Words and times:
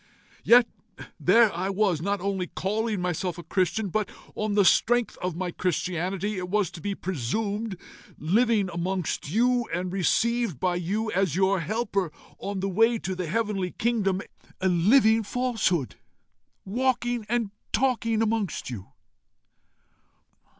Yet 0.43 0.67
there 1.19 1.53
I 1.53 1.69
was, 1.69 2.01
not 2.01 2.21
only 2.21 2.47
calling 2.47 2.99
myself 3.01 3.37
a 3.37 3.43
Christian, 3.43 3.89
but 3.89 4.09
on 4.33 4.55
the 4.55 4.65
strength 4.65 5.15
of 5.21 5.35
my 5.35 5.51
Christianity, 5.51 6.37
it 6.39 6.49
was 6.49 6.71
to 6.71 6.81
be 6.81 6.95
presumed, 6.95 7.77
living 8.17 8.67
amongst 8.73 9.29
you, 9.29 9.67
and 9.71 9.93
received 9.93 10.59
by 10.59 10.77
you, 10.77 11.11
as 11.11 11.35
your 11.35 11.59
helper 11.59 12.11
on 12.39 12.61
the 12.61 12.67
way 12.67 12.97
to 12.97 13.13
the 13.13 13.27
heavenly 13.27 13.69
kingdom 13.73 14.23
a 14.59 14.67
living 14.69 15.21
falsehood, 15.21 15.97
walking 16.65 17.23
and 17.29 17.51
talking 17.71 18.23
amongst 18.23 18.71
you!" 18.71 18.87